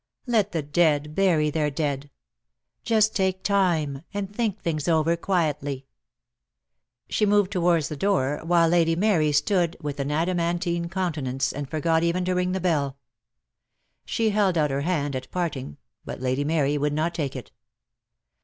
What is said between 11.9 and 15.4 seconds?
even to ring the bell. She held out her hand at